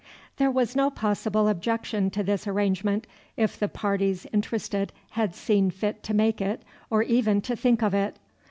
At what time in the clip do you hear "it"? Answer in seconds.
6.41-6.63, 7.93-8.15